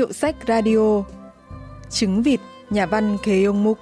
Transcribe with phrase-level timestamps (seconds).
[0.00, 1.02] Hiệu sách radio
[1.90, 2.40] Trứng vịt
[2.70, 3.78] Nhà văn Kế Ông Mục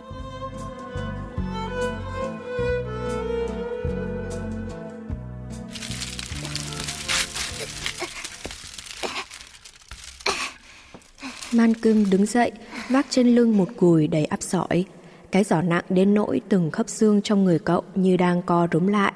[11.53, 12.53] Man Cưng đứng dậy,
[12.89, 14.85] vác trên lưng một cùi đầy áp sỏi.
[15.31, 18.87] Cái giỏ nặng đến nỗi từng khớp xương trong người cậu như đang co rúm
[18.87, 19.13] lại.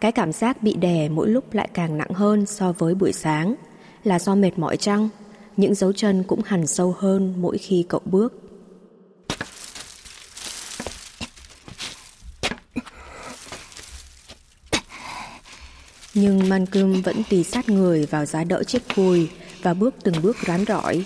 [0.00, 3.54] Cái cảm giác bị đè mỗi lúc lại càng nặng hơn so với buổi sáng.
[4.04, 5.08] Là do mệt mỏi chăng?
[5.56, 8.32] Những dấu chân cũng hằn sâu hơn mỗi khi cậu bước.
[16.14, 19.28] Nhưng mancum vẫn tì sát người vào giá đỡ chiếc cùi
[19.62, 21.04] và bước từng bước rắn rỏi.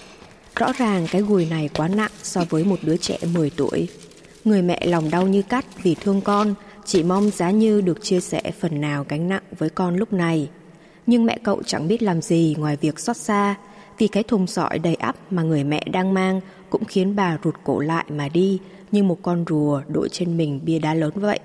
[0.57, 3.89] Rõ ràng cái gùi này quá nặng so với một đứa trẻ 10 tuổi.
[4.45, 6.55] Người mẹ lòng đau như cắt vì thương con,
[6.85, 10.49] chỉ mong giá như được chia sẻ phần nào gánh nặng với con lúc này.
[11.07, 13.55] Nhưng mẹ cậu chẳng biết làm gì ngoài việc xót xa,
[14.01, 17.55] vì cái thùng sỏi đầy ắp mà người mẹ đang mang cũng khiến bà rụt
[17.65, 18.61] cổ lại mà đi
[18.93, 21.41] như một con rùa đội trên mình bia đá lớn vậy.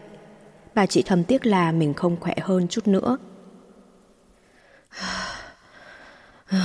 [0.75, 3.17] Bà chỉ thầm tiếc là mình không khỏe hơn chút nữa.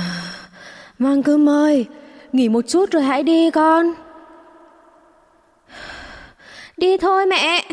[0.99, 1.85] Mang cơm ơi,
[2.31, 3.93] nghỉ một chút rồi hãy đi con.
[6.77, 7.65] Đi thôi mẹ.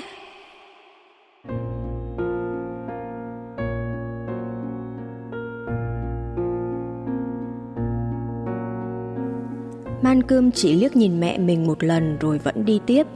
[10.18, 13.06] Man cơm chỉ liếc nhìn mẹ mình một lần rồi vẫn đi tiếp,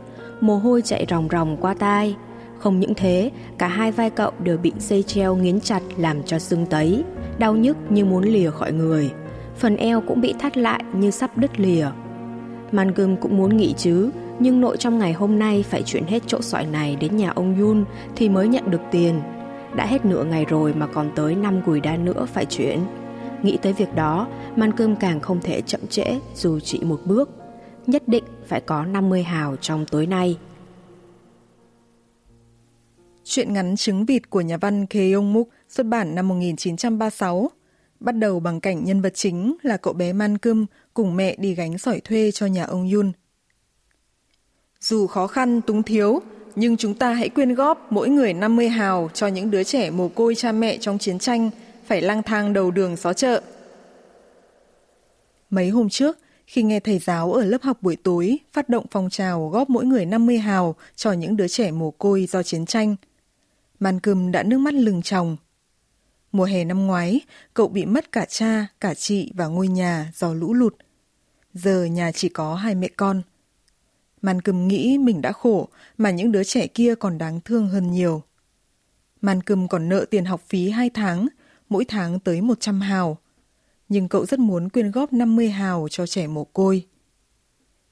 [0.41, 2.17] mồ hôi chạy ròng ròng qua tai.
[2.59, 6.39] Không những thế, cả hai vai cậu đều bị dây treo nghiến chặt làm cho
[6.39, 7.05] sưng tấy,
[7.39, 9.11] đau nhức như muốn lìa khỏi người.
[9.56, 11.86] Phần eo cũng bị thắt lại như sắp đứt lìa.
[12.72, 16.22] Man cơm cũng muốn nghỉ chứ, nhưng nội trong ngày hôm nay phải chuyển hết
[16.27, 17.84] chỗ sỏi này đến nhà ông Yun
[18.16, 19.20] thì mới nhận được tiền.
[19.77, 22.78] Đã hết nửa ngày rồi mà còn tới năm gùi đa nữa phải chuyển.
[23.42, 26.04] Nghĩ tới việc đó, Man Cơm càng không thể chậm trễ
[26.34, 27.30] dù chỉ một bước.
[27.86, 30.38] Nhất định phải có 50 hào trong tối nay.
[33.25, 37.50] Chuyện ngắn trứng vịt của nhà văn Khê muk Múc xuất bản năm 1936
[38.00, 41.54] bắt đầu bằng cảnh nhân vật chính là cậu bé Man Cơm cùng mẹ đi
[41.54, 43.12] gánh sỏi thuê cho nhà ông Yun.
[44.81, 46.20] Dù khó khăn, túng thiếu,
[46.56, 50.08] nhưng chúng ta hãy quyên góp mỗi người 50 hào cho những đứa trẻ mồ
[50.08, 51.50] côi cha mẹ trong chiến tranh
[51.84, 53.43] phải lang thang đầu đường xó chợ.
[55.50, 59.10] Mấy hôm trước, khi nghe thầy giáo ở lớp học buổi tối phát động phong
[59.10, 62.97] trào góp mỗi người 50 hào cho những đứa trẻ mồ côi do chiến tranh,
[63.82, 65.37] Man Cừm đã nước mắt lừng tròng.
[66.32, 67.20] Mùa hè năm ngoái,
[67.54, 70.76] cậu bị mất cả cha, cả chị và ngôi nhà do lũ lụt.
[71.54, 73.22] Giờ nhà chỉ có hai mẹ con.
[74.22, 75.69] Man Cừm nghĩ mình đã khổ
[75.99, 78.22] mà những đứa trẻ kia còn đáng thương hơn nhiều.
[79.20, 81.28] Man Cừm còn nợ tiền học phí hai tháng,
[81.72, 83.19] mỗi tháng tới 100 hào.
[83.88, 86.87] Nhưng cậu rất muốn quyên góp 50 hào cho trẻ mồ côi.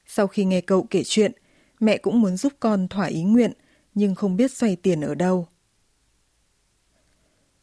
[0.06, 1.32] Sau khi nghe cậu kể chuyện,
[1.80, 3.52] mẹ cũng muốn giúp con thỏa ý nguyện,
[3.94, 5.48] nhưng không biết xoay tiền ở đâu.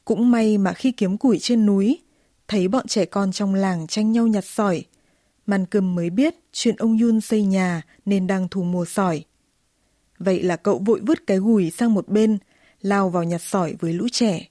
[0.05, 1.99] Cũng may mà khi kiếm củi trên núi,
[2.47, 4.85] thấy bọn trẻ con trong làng tranh nhau nhặt sỏi,
[5.45, 9.23] Màn Cơm mới biết chuyện ông Yun xây nhà nên đang thu mua sỏi.
[10.19, 12.37] Vậy là cậu vội vứt cái gùi sang một bên,
[12.81, 14.47] lao vào nhặt sỏi với lũ trẻ.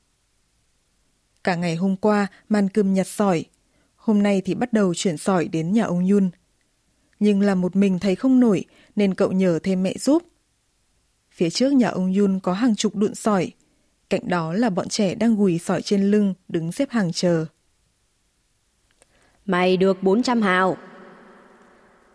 [1.47, 3.45] Cả ngày hôm qua, Man Cơm nhặt sỏi.
[3.97, 6.31] Hôm nay thì bắt đầu chuyển sỏi đến nhà ông Yun.
[7.21, 8.65] Nhưng là một mình thấy không nổi
[8.97, 10.23] nên cậu nhờ thêm mẹ giúp.
[11.31, 13.53] Phía trước nhà ông Yun có hàng chục đụn sỏi.
[14.11, 17.47] Cạnh đó là bọn trẻ đang gùi sỏi trên lưng, đứng xếp hàng chờ.
[19.45, 20.77] Mày được 400 hào.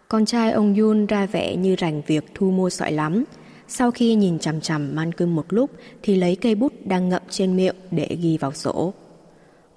[0.07, 3.23] Con trai ông Yun ra vẻ như rành việc thu mua sỏi lắm.
[3.67, 5.71] Sau khi nhìn chằm chằm Man Cơm một lúc
[6.03, 8.93] thì lấy cây bút đang ngậm trên miệng để ghi vào sổ.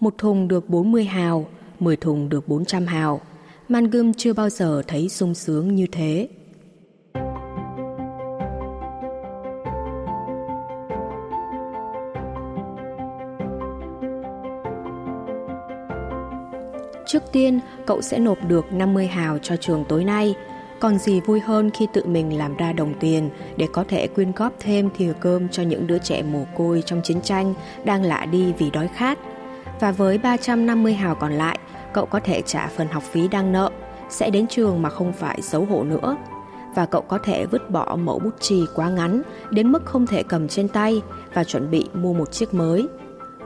[0.04, 1.46] Một thùng được 40 hào,
[1.80, 3.20] 10 thùng được 400 hào.
[3.68, 6.28] Man Gươm chưa bao giờ thấy sung sướng như thế.
[17.06, 20.34] Trước tiên, cậu sẽ nộp được 50 hào cho trường tối nay.
[20.80, 24.32] Còn gì vui hơn khi tự mình làm ra đồng tiền để có thể quyên
[24.32, 27.54] góp thêm thìa cơm cho những đứa trẻ mồ côi trong chiến tranh
[27.84, 29.18] đang lạ đi vì đói khát.
[29.80, 31.58] Và với 350 hào còn lại,
[31.92, 33.70] cậu có thể trả phần học phí đang nợ,
[34.08, 36.16] sẽ đến trường mà không phải xấu hổ nữa.
[36.74, 40.22] Và cậu có thể vứt bỏ mẫu bút chì quá ngắn đến mức không thể
[40.22, 41.02] cầm trên tay
[41.34, 42.86] và chuẩn bị mua một chiếc mới.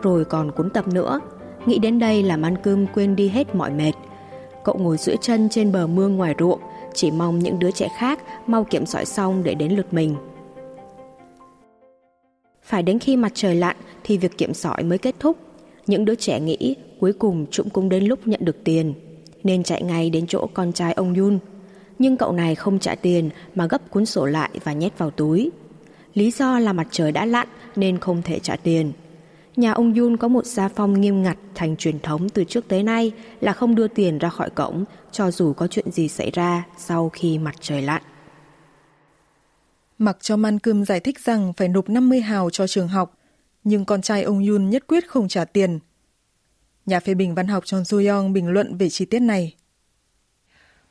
[0.02, 1.20] Rồi còn cuốn tập nữa.
[1.66, 3.92] Nghĩ đến đây làm ăn cơm quên đi hết mọi mệt.
[4.64, 6.60] Cậu ngồi duỗi chân trên bờ mương ngoài ruộng,
[6.94, 10.16] chỉ mong những đứa trẻ khác mau kiểm soát xong để đến lượt mình.
[12.62, 15.36] Phải đến khi mặt trời lặn thì việc kiểm sỏi mới kết thúc.
[15.88, 18.94] Những đứa trẻ nghĩ cuối cùng chúng cũng đến lúc nhận được tiền.
[19.44, 21.38] nên chạy ngay đến chỗ con trai ông Yun.
[21.98, 25.50] Nhưng cậu này không trả tiền mà gấp cuốn sổ lại và nhét vào túi.
[26.14, 28.92] Lý do là mặt trời đã lặn nên không thể trả tiền.
[29.56, 32.82] Nhà ông Yun có một gia phong nghiêm ngặt thành truyền thống từ trước tới
[32.82, 36.66] nay là không đưa tiền ra khỏi cổng cho dù có chuyện gì xảy ra
[36.78, 38.02] sau khi mặt trời lặn.
[39.98, 43.17] Mặc cho Man Cơm giải thích rằng phải nộp 50 hào cho trường học,
[43.67, 45.79] nhưng con trai ông Yun nhất quyết không trả tiền.
[46.85, 49.55] Nhà phê bình văn học Chon Soo-young bình luận về chi tiết này.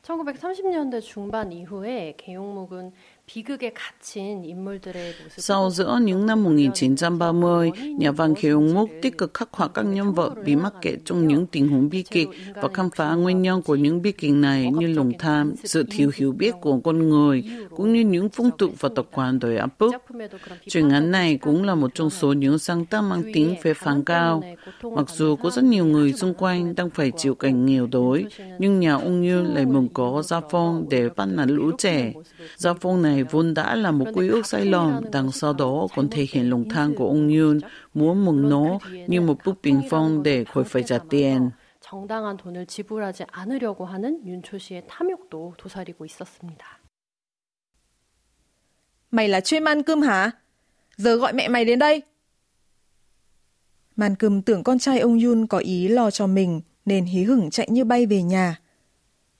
[0.03, 2.91] 1930년대 중반 이후에 개용목은
[5.36, 10.14] sau giữa những năm 1930, nhà văn Kiều Múc tích cực khắc họa các nhân
[10.14, 13.62] vật bị mắc kẹt trong những tình huống bi kịch và khám phá nguyên nhân
[13.62, 17.44] của những bi kịch này như lòng tham, sự thiếu hiểu biết của con người,
[17.76, 19.94] cũng như những phong tục và tập quán đời áp bức.
[20.68, 24.04] Truyện ngắn này cũng là một trong số những sáng tác mang tính phê phán
[24.04, 24.42] cao.
[24.82, 28.26] Mặc dù có rất nhiều người xung quanh đang phải chịu cảnh nghèo đói,
[28.58, 32.12] nhưng nhà ông Như lại mừng có gia phong để bắt nạt lũ trẻ.
[32.56, 35.87] Gia phong này này vốn đã là một quy ước sai lầm, đằng sau đó
[35.95, 37.59] còn thể hiện lòng tham của ông Yoon
[37.93, 41.51] muốn mừng nó như một bức bình phong để khỏi phải trả tiền.
[41.93, 46.79] 정당한 돈을 지불하지 않으려고 하는 윤초 씨의 탐욕도 도사리고 있었습니다.
[49.11, 50.31] Mày là chuyên man cơm hả?
[50.97, 52.01] Giờ gọi mẹ mày đến đây.
[53.95, 57.49] Man cơm tưởng con trai ông Yun có ý lo cho mình nên hí hửng
[57.49, 58.59] chạy như bay về nhà.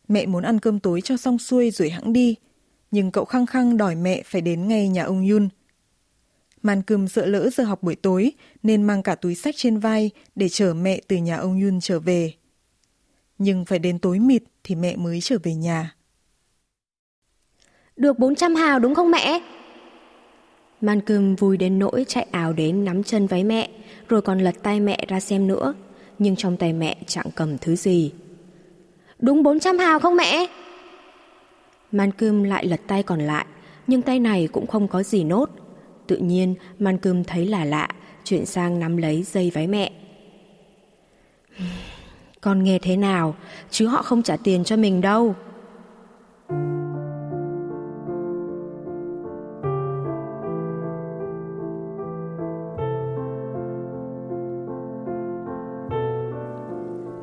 [0.07, 2.35] Mẹ muốn ăn cơm tối cho xong xuôi rồi hãng đi
[2.90, 5.48] nhưng cậu khăng khăng đòi mẹ phải đến ngay nhà ông Yun.
[6.62, 8.32] Man Cơm sợ lỡ giờ học buổi tối,
[8.62, 12.00] nên mang cả túi sách trên vai để chở mẹ từ nhà ông Yun trở
[12.00, 12.32] về.
[13.38, 15.94] Nhưng phải đến tối mịt thì mẹ mới trở về nhà.
[17.96, 19.40] Được 400 hào đúng không mẹ?
[20.80, 23.70] Man Cơm vui đến nỗi chạy ảo đến nắm chân váy mẹ,
[24.08, 25.74] rồi còn lật tay mẹ ra xem nữa.
[26.18, 28.12] Nhưng trong tay mẹ chẳng cầm thứ gì.
[29.18, 30.46] Đúng 400 hào không mẹ?
[31.92, 33.46] Man Cơm lại lật tay còn lại,
[33.86, 35.50] nhưng tay này cũng không có gì nốt.
[36.06, 37.88] Tự nhiên, Man Cơm thấy là lạ,
[38.24, 39.92] chuyển sang nắm lấy dây váy mẹ.
[42.40, 43.34] Con nghe thế nào,
[43.70, 45.34] chứ họ không trả tiền cho mình đâu.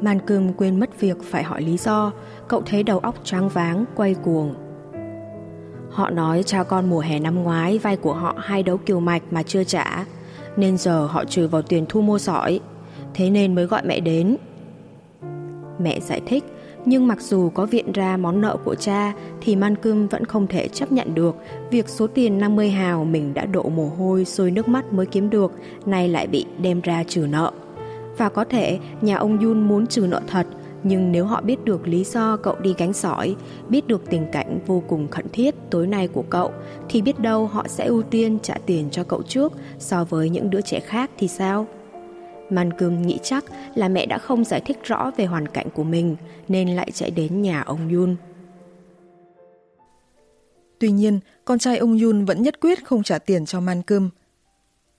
[0.06, 2.12] Man cơm quên mất việc phải hỏi lý do,
[2.48, 4.56] cậu thấy đầu óc choáng váng, quay cuồng.
[5.90, 9.24] Họ nói cha con mùa hè năm ngoái vay của họ hai đấu kiều mạch
[9.31, 10.06] mà chưa trả,
[10.57, 12.60] nên giờ họ trừ vào tiền thu mua sỏi,
[13.13, 14.38] thế nên mới gọi mẹ đến.
[15.80, 16.44] Mẹ giải thích,
[16.86, 20.48] nhưng mặc dù có viện ra món nợ của cha thì Man Cơm vẫn không
[20.48, 21.36] thể chấp nhận được
[21.72, 25.30] việc số tiền 50 hào mình đã đổ mồ hôi sôi nước mắt mới kiếm
[25.30, 25.51] được
[25.86, 27.51] nay lại bị đem ra trừ nợ.
[28.18, 30.48] Và có thể nhà ông Yun muốn trừ nợ thật,
[30.84, 33.36] nhưng nếu họ biết được lý do cậu đi gánh sỏi,
[33.70, 36.52] biết được tình cảnh vô cùng khẩn thiết tối nay của cậu,
[36.90, 40.50] thì biết đâu họ sẽ ưu tiên trả tiền cho cậu trước so với những
[40.50, 41.68] đứa trẻ khác thì sao?
[42.50, 43.46] Man Cường nghĩ chắc
[43.76, 46.16] là mẹ đã không giải thích rõ về hoàn cảnh của mình
[46.48, 48.16] nên lại chạy đến nhà ông Yun.
[50.80, 54.10] Tuy nhiên, con trai ông Yun vẫn nhất quyết không trả tiền cho Man Cơm.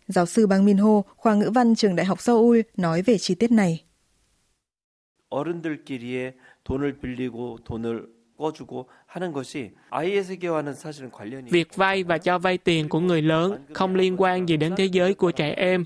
[0.08, 3.36] Giáo sư Bang Min Ho, khoa ngữ văn trường Đại học Seoul nói về chi
[3.36, 3.86] tiết này.
[5.30, 12.38] 어른들끼리의 돈을 빌리고 돈을 꺼주고 하는 것이 아이의 세계와는 사실은 관련이 Việc vay và cho
[12.38, 15.84] vay tiền của người lớn không liên quan gì đến thế giới của trẻ em.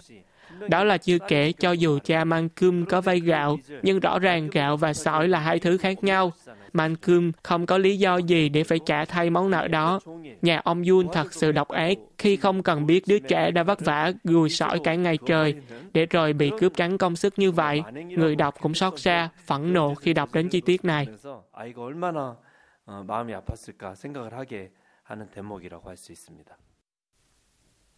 [0.70, 4.50] Đó là chưa kể cho dù cha mang cơm có vay gạo, nhưng rõ ràng
[4.50, 6.32] gạo và sỏi là hai thứ khác nhau.
[6.73, 10.00] Mankum không có lý do gì để phải trả thay món nợ đó.
[10.43, 13.81] Nhà ông Yun thật sự độc ác khi không cần biết đứa trẻ đã vất
[13.81, 15.55] vả gùi sỏi cả ngày trời,
[15.93, 17.83] để rồi bị cướp trắng công sức như vậy.
[18.09, 21.07] Người đọc cũng xót xa, phẫn nộ khi đọc đến chi tiết này.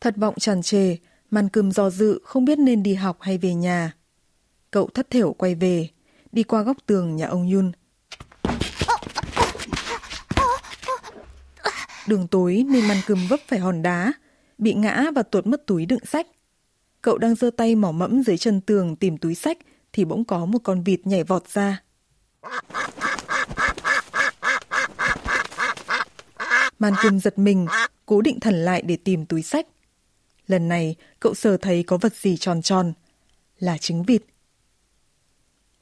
[0.00, 0.96] Thất vọng tràn trề,
[1.30, 3.92] Mankum do dự không biết nên đi học hay về nhà.
[4.70, 5.88] Cậu thất thểu quay về,
[6.32, 7.72] đi qua góc tường nhà ông Yun
[12.06, 14.12] Đường tối nên Man Cơm vấp phải hòn đá,
[14.58, 16.26] bị ngã và tuột mất túi đựng sách.
[17.02, 19.58] Cậu đang giơ tay mỏ mẫm dưới chân tường tìm túi sách
[19.92, 21.82] thì bỗng có một con vịt nhảy vọt ra.
[26.78, 27.66] Man Cơm giật mình,
[28.06, 29.66] cố định thần lại để tìm túi sách.
[30.46, 32.92] Lần này, cậu sờ thấy có vật gì tròn tròn,
[33.58, 34.22] là trứng vịt.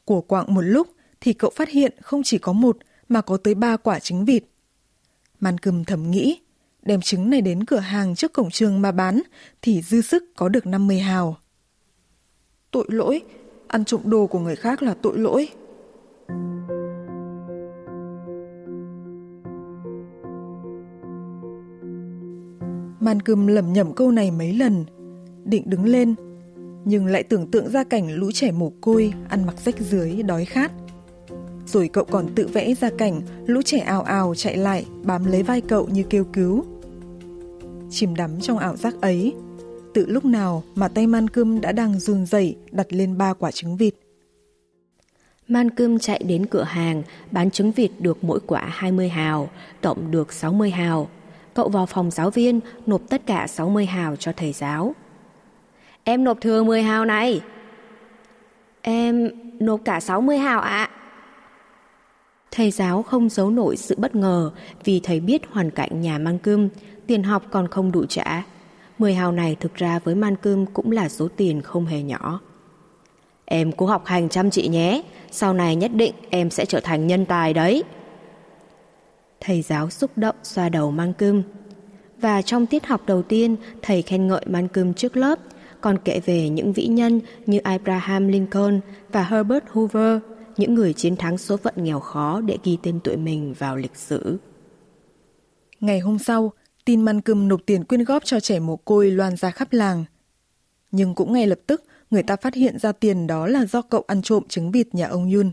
[0.04, 0.88] Của quạng một lúc
[1.20, 4.44] thì cậu phát hiện không chỉ có một mà có tới ba quả trứng vịt.
[5.40, 6.40] Màn cầm thầm nghĩ,
[6.82, 9.22] đem trứng này đến cửa hàng trước cổng trường mà bán
[9.62, 11.36] thì dư sức có được 50 hào.
[12.70, 13.20] Tội lỗi,
[13.68, 15.48] ăn trộm đồ của người khác là tội lỗi.
[23.00, 24.84] Màn cơm lẩm nhẩm câu này mấy lần,
[25.44, 26.14] định đứng lên,
[26.84, 30.44] nhưng lại tưởng tượng ra cảnh lũ trẻ mồ côi ăn mặc rách dưới đói
[30.44, 30.72] khát
[31.72, 35.42] rồi cậu còn tự vẽ ra cảnh lũ trẻ ào ào chạy lại bám lấy
[35.42, 36.64] vai cậu như kêu cứu.
[37.90, 39.34] Chìm đắm trong ảo giác ấy,
[39.94, 43.50] tự lúc nào mà tay Man Cơm đã đang run rẩy đặt lên ba quả
[43.50, 43.94] trứng vịt.
[45.48, 49.48] Man Cơm chạy đến cửa hàng bán trứng vịt được mỗi quả 20 hào,
[49.80, 51.08] tổng được 60 hào.
[51.54, 54.94] Cậu vào phòng giáo viên nộp tất cả 60 hào cho thầy giáo.
[56.04, 57.40] Em nộp thừa 10 hào này.
[58.82, 59.28] Em
[59.60, 60.90] nộp cả 60 hào ạ.
[62.50, 64.50] Thầy giáo không giấu nổi sự bất ngờ
[64.84, 66.68] vì thầy biết hoàn cảnh nhà Man Cơm,
[67.06, 68.42] tiền học còn không đủ trả.
[68.98, 72.40] 10 hào này thực ra với Man Cơm cũng là số tiền không hề nhỏ.
[73.44, 77.06] Em cố học hành chăm chỉ nhé, sau này nhất định em sẽ trở thành
[77.06, 77.84] nhân tài đấy.
[79.40, 81.42] Thầy giáo xúc động xoa đầu Man Cơm.
[82.20, 85.38] Và trong tiết học đầu tiên, thầy khen ngợi Man Cơm trước lớp,
[85.80, 88.80] còn kể về những vĩ nhân như Abraham Lincoln
[89.12, 90.18] và Herbert Hoover,
[90.56, 93.96] những người chiến thắng số phận nghèo khó để ghi tên tuổi mình vào lịch
[93.96, 94.38] sử.
[95.80, 96.52] Ngày hôm sau,
[96.84, 100.04] tin Man Cơm nộp tiền quyên góp cho trẻ mồ côi loan ra khắp làng.
[100.90, 104.04] Nhưng cũng ngay lập tức, người ta phát hiện ra tiền đó là do cậu
[104.06, 105.52] ăn trộm trứng vịt nhà ông Yun.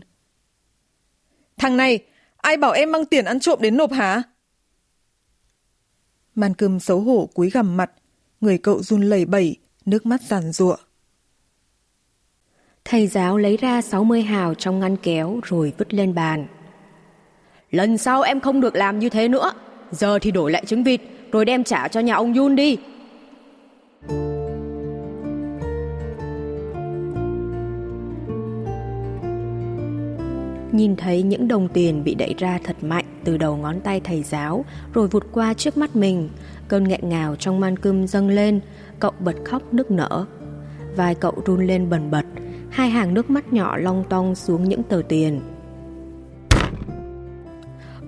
[1.56, 2.04] Thằng này,
[2.36, 4.22] ai bảo em mang tiền ăn trộm đến nộp hả?
[6.34, 7.90] Man cơm xấu hổ cúi gằm mặt,
[8.40, 10.76] người cậu run lẩy bẩy, nước mắt giàn giụa.
[12.90, 16.46] Thầy giáo lấy ra 60 hào trong ngăn kéo rồi vứt lên bàn.
[17.70, 19.52] Lần sau em không được làm như thế nữa.
[19.90, 21.00] Giờ thì đổi lại trứng vịt
[21.32, 22.76] rồi đem trả cho nhà ông Yun đi.
[30.72, 34.22] Nhìn thấy những đồng tiền bị đẩy ra thật mạnh từ đầu ngón tay thầy
[34.22, 34.64] giáo
[34.94, 36.28] rồi vụt qua trước mắt mình,
[36.68, 38.60] cơn nghẹn ngào trong man cơm dâng lên,
[39.00, 40.26] cậu bật khóc nức nở.
[40.96, 42.24] Vai cậu run lên bần bật,
[42.78, 45.40] hai hàng nước mắt nhỏ long tong xuống những tờ tiền.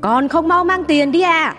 [0.00, 1.57] Con không mau mang tiền đi à!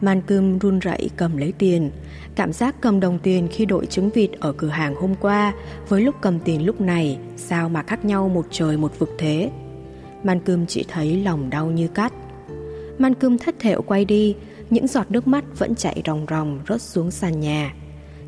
[0.00, 1.90] Man cơm run rẩy cầm lấy tiền,
[2.34, 5.54] cảm giác cầm đồng tiền khi đổi trứng vịt ở cửa hàng hôm qua
[5.88, 9.50] với lúc cầm tiền lúc này sao mà khác nhau một trời một vực thế.
[10.22, 12.12] Man cơm chỉ thấy lòng đau như cắt.
[12.98, 14.36] Man cơm thất thểu quay đi,
[14.70, 17.74] những giọt nước mắt vẫn chảy ròng ròng rớt xuống sàn nhà.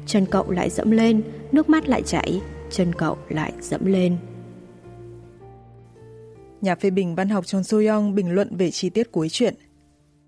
[0.06, 4.17] Chân cậu lại dẫm lên, nước mắt lại chảy, chân cậu lại dẫm lên.
[6.61, 9.55] Nhà phê bình văn học Chon So-young bình luận về chi tiết cuối chuyện.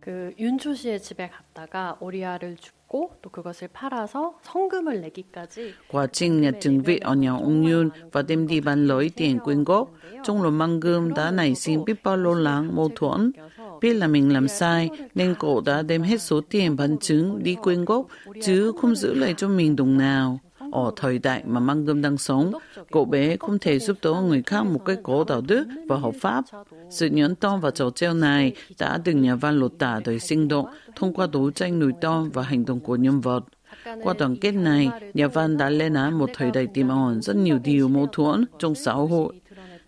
[0.07, 6.53] 그 윤초 씨의 집에 갔다가 오리아를 줍고 또 그것을 팔아서 성금을 내기까지 Quá trình nhặt
[6.61, 9.91] trứng vịt ở nhà ông Yun và đem đi bán lấy tiền quyên góp,
[10.23, 13.31] trong lúc mang gươm đã nảy sinh biết bao lo lắng, mâu thuẫn.
[13.81, 17.55] Biết là mình làm sai nên cô đã đem hết số tiền bán trứng đi
[17.55, 18.05] quyên góp
[18.43, 20.39] chứ không giữ lại cho mình đồng nào.
[20.72, 22.52] Ở thời đại mà mang gươm đang sống,
[22.92, 26.14] cậu bé không thể giúp đỡ người khác một cách có đạo đức và hợp
[26.20, 26.44] pháp.
[26.90, 30.48] Sự nhẫn tâm và trò treo này đã được nhà văn lột tả đời sinh
[30.48, 33.44] động thông qua đấu tranh nổi tâm và hành động của nhân vật.
[34.02, 37.36] Qua đoàn kết này, nhà văn đã lên án một thời đại tiềm ẩn rất
[37.36, 39.40] nhiều điều mâu thuẫn trong xã hội.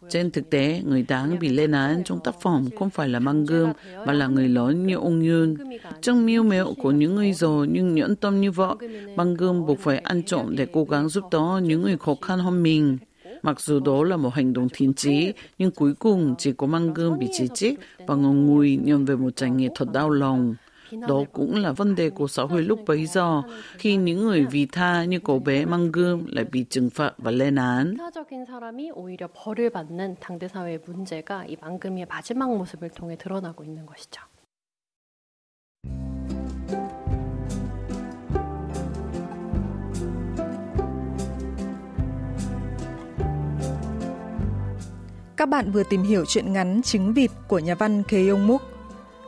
[0.09, 3.47] Trên thực tế, người đáng bị lên án trong tác phẩm không phải là mang
[3.47, 3.73] gươm,
[4.07, 5.55] mà là người lớn như ông Yun.
[6.03, 8.77] Trong miêu mẹo của những người giàu nhưng nhẫn tâm như vợ,
[9.17, 12.39] mang gươm buộc phải ăn trộm để cố gắng giúp đỡ những người khó khăn
[12.39, 12.99] hơn mình.
[13.43, 16.95] Mặc dù đó là một hành động thiện chí, nhưng cuối cùng chỉ có mang
[16.95, 20.55] gươm bị chỉ trích và ngồi ngùi nhận về một trải nghiệm thật đau lòng.
[20.91, 23.43] Đó cũng là vấn đề của xã hội lúc bấy giờ,
[23.79, 27.31] khi những người vì tha như cậu bé mang gươm lại bị trừng phạt và
[27.31, 27.97] lên án.
[45.37, 48.74] Các bạn vừa tìm hiểu truyện ngắn Trứng vịt của nhà văn Kê Yong Muk.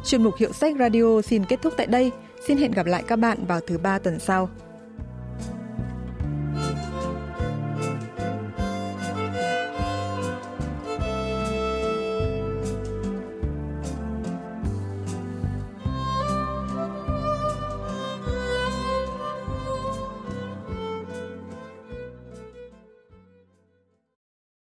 [0.07, 2.11] Chuyên mục Hiệu sách Radio xin kết thúc tại đây.
[2.47, 4.51] Xin hẹn gặp lại các bạn vào thứ ba tuần sau.